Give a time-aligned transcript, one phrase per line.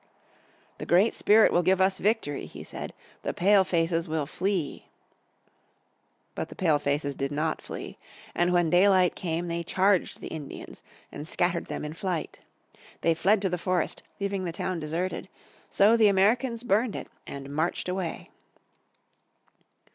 [0.79, 4.87] "The Great Spirit will give us victory," he said; "the Pale faces will flee."
[6.33, 7.99] But the Pale faces did not flee.
[8.33, 12.39] And when daylight came they charged the Indians, and scattered them in flight.
[13.01, 15.29] They fled to the forest, leaving the town deserted.
[15.69, 18.31] So the Americans burned it, and marched away.